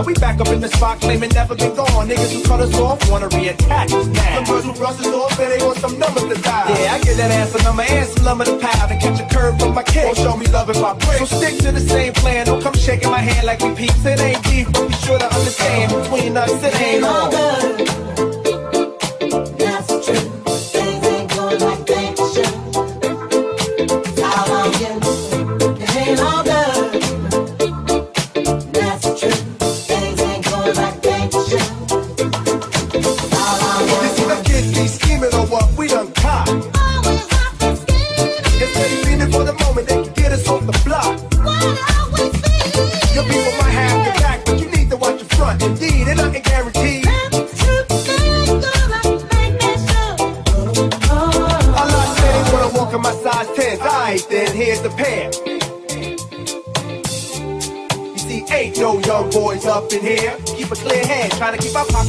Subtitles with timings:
[0.00, 2.08] Now we back up in the spot, claiming never been gone.
[2.08, 3.92] Niggas who cut us off wanna reattach.
[3.92, 4.34] us now.
[4.36, 6.72] Some birds who brush us off and they want some numbers to die.
[6.80, 8.88] Yeah, I get that ass a number and some lumber to pile.
[8.88, 10.06] And catch a curve from my kid.
[10.06, 11.18] Won't show me love if I break.
[11.18, 12.46] So stick to the same plan.
[12.46, 14.02] Don't come shaking my hand like we peeps.
[14.06, 15.92] It ain't deep, but be sure to understand.
[15.92, 18.09] Between us, it ain't all good.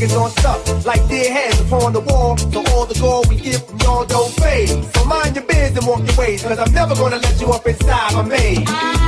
[0.02, 0.84] On stuff.
[0.84, 2.36] Like deer heads upon the wall.
[2.36, 4.70] So all the gold we get from y'all don't fade.
[4.96, 6.42] So mind your biz and walk your ways.
[6.42, 9.01] Cause I'm never gonna let you up inside my maze.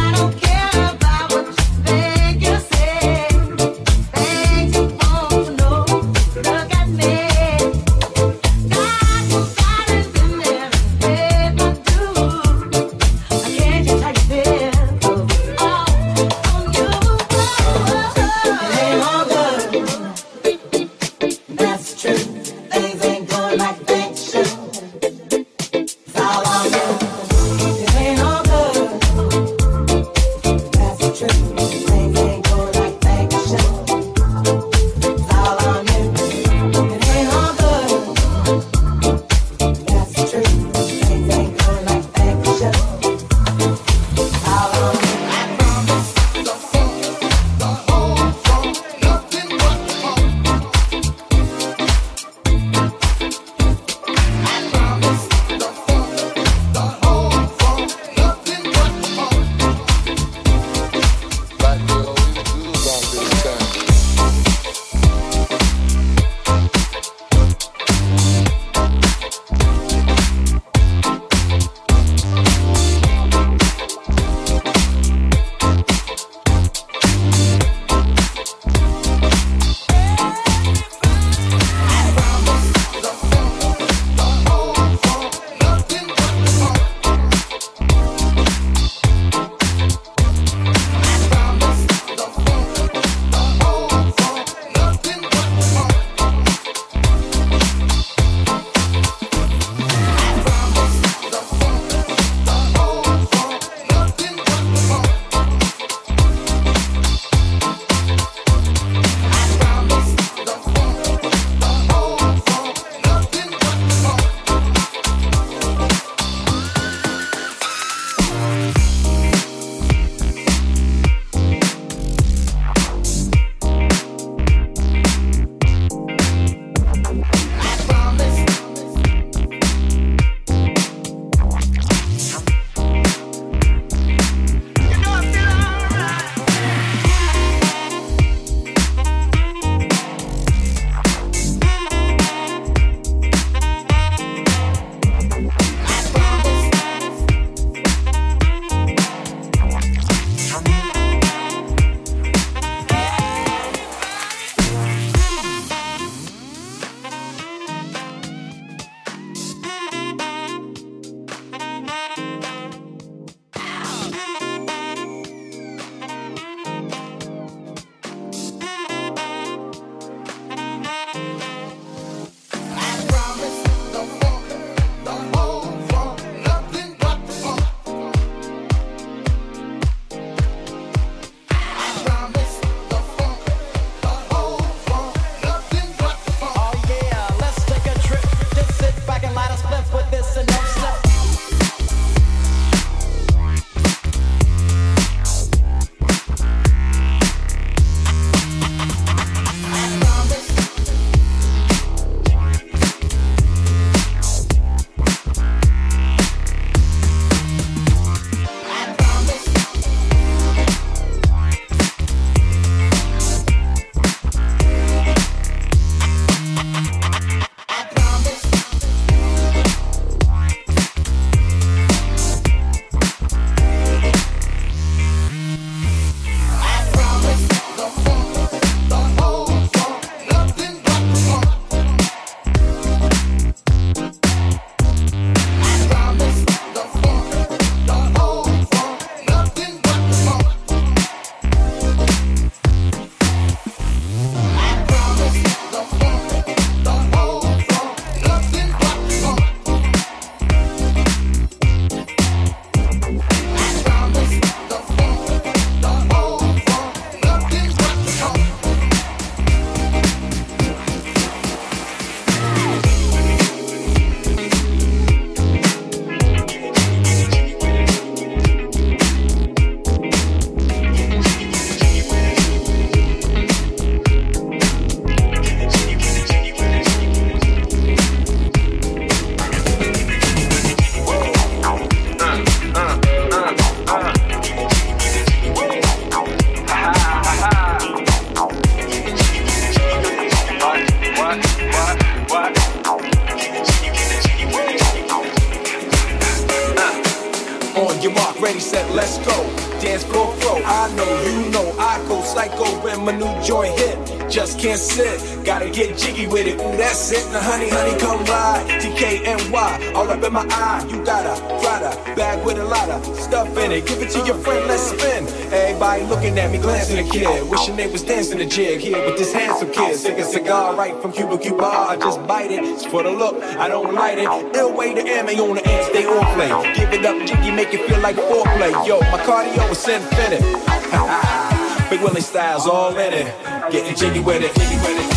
[321.24, 321.63] Cuba Cuba.
[321.63, 322.65] I just bite it.
[322.65, 324.27] It's for the look, I don't light it.
[324.58, 326.50] Ill way to ammo on the end, stay on play.
[326.75, 328.74] Give it up, jiggy, make it feel like foreplay.
[328.86, 330.42] Yo, my cardio is infinite.
[331.89, 333.34] Big Willie styles all in it.
[333.72, 334.53] Getting jiggy with it.
[334.53, 335.08] Jiggy with it.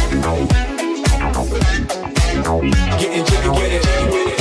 [3.01, 3.83] Getting jiggy with it.
[3.83, 4.39] Jiggy with it.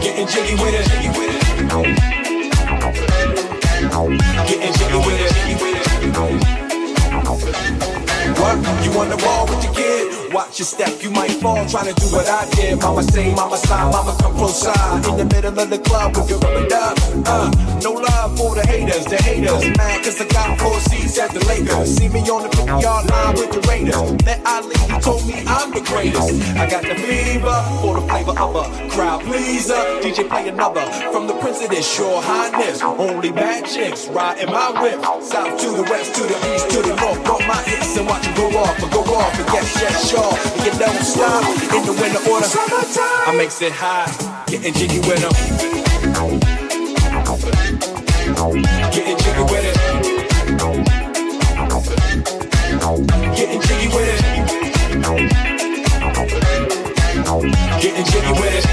[0.00, 0.88] Getting jiggy with it.
[0.88, 1.44] Jiggy with it.
[4.48, 4.73] Getting
[8.44, 8.50] You
[9.00, 10.23] on the ball with the kid?
[10.34, 12.80] Watch your step, you might fall trying to do what I did.
[12.80, 15.06] Mama say, mama sigh, mama come close side.
[15.06, 16.98] In the middle of the club with your rubber duck.
[17.24, 19.62] Uh, no love for the haters, the haters.
[19.78, 21.94] Mad cause I got four seats at the Lakers.
[21.96, 24.24] See me on the 50 yard line with the Raiders.
[24.26, 26.34] Met Ali, he told me I'm the greatest.
[26.58, 29.78] I got the fever for the flavor of a crowd pleaser.
[30.02, 30.82] DJ play another
[31.14, 32.82] from the Prince of this Your Highness.
[32.82, 34.98] Only bad chicks riding my whip.
[35.22, 37.22] South to the west, to the east, to the north.
[37.22, 40.23] Bump my hips and watch them go off and go off and yes, yes, sure.
[40.32, 42.46] And you don't stop in the winter order.
[43.26, 44.08] I makes it high,
[44.46, 45.32] getting jiggy with them.
[48.90, 49.76] Getting jiggy with it.
[53.36, 54.20] Getting jiggy with it.
[57.82, 58.64] Getting jiggy with it.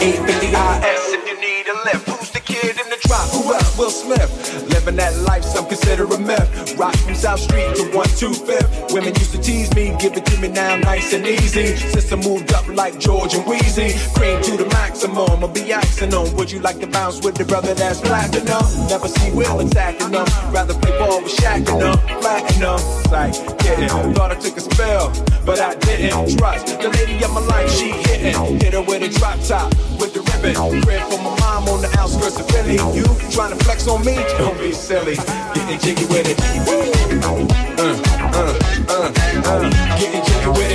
[0.00, 2.08] 850 IS if you need a lift.
[2.08, 3.28] Who's the kid in the drop?
[3.30, 3.76] Who else?
[3.76, 4.77] Will Smith.
[4.78, 6.78] Living that life, some consider a myth.
[6.78, 8.94] Rock from South Street to 125th.
[8.94, 11.74] Women used to tease me, give it to me now nice and easy.
[11.74, 15.42] Since I moved up like George and Weezy, cream to the maximum.
[15.42, 18.62] I'll be asking them, would you like to bounce with the brother that's platinum?
[18.86, 20.26] Never see Will attacking them.
[20.54, 22.78] Rather play ball with Shaq and them, platinum.
[23.10, 25.10] Like, getting, thought I took a spell,
[25.44, 26.78] but I didn't trust.
[26.80, 28.60] The lady of my life, she hitting.
[28.60, 30.54] Hit her with a drop top, with the ribbon.
[30.82, 32.74] Crib for my mom on the outskirts of Philly.
[32.94, 34.14] You trying to flex on me?
[34.38, 35.16] Don't be silly.
[35.54, 36.38] Getting jiggy with it.
[36.68, 37.96] Uh,
[38.34, 38.58] uh,
[38.88, 39.12] uh,
[39.44, 39.98] uh.
[39.98, 40.67] Getting jiggy with it.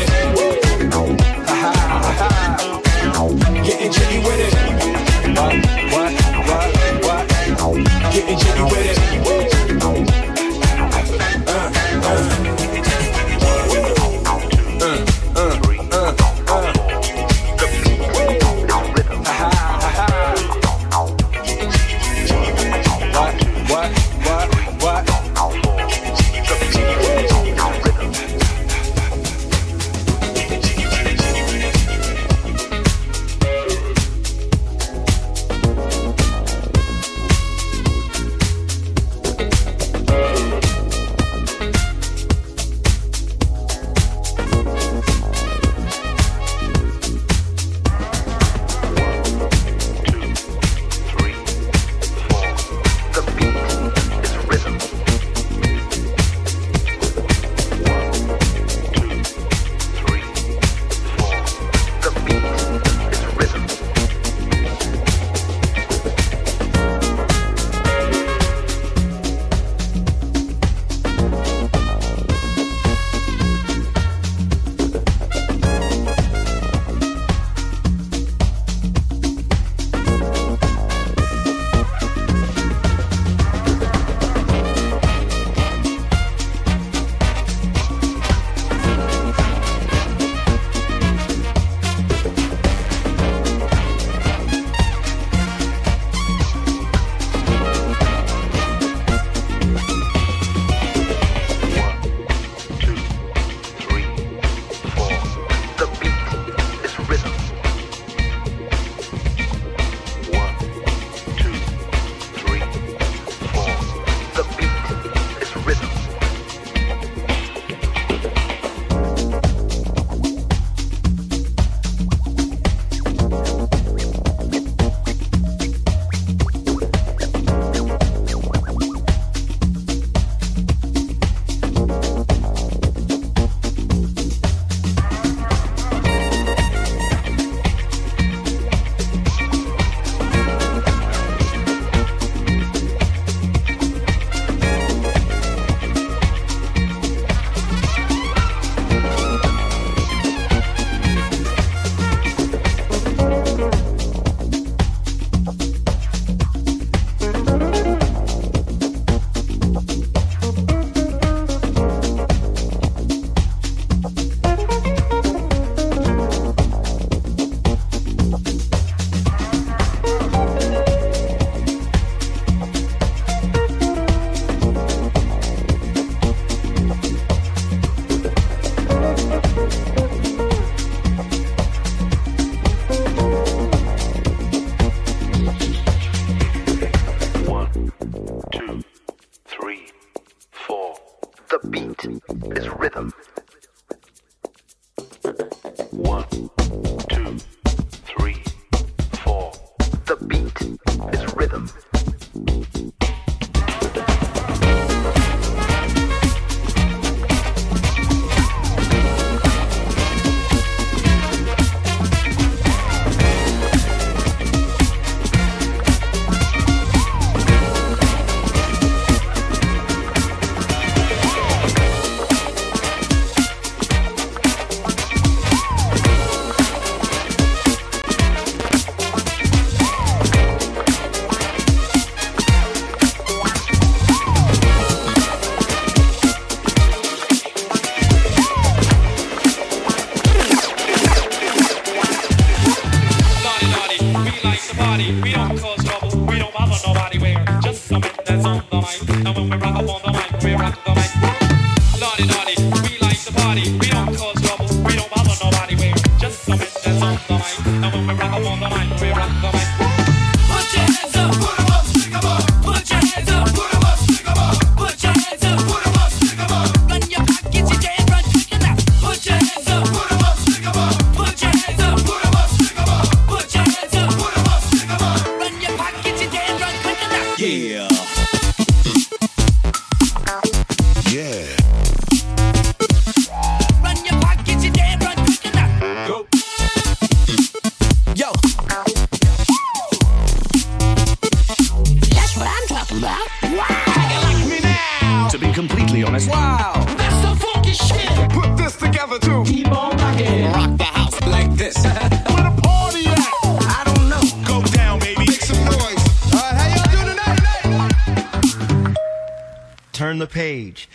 [310.53, 310.87] Tonight?